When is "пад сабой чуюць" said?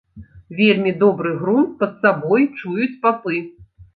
1.83-2.91